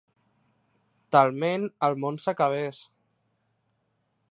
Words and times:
Talment 1.15 1.67
el 1.89 1.99
món 2.05 2.19
s'acabés. 2.25 2.83